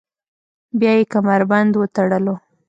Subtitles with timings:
[0.79, 2.35] بیا یې کمربند وتړلو.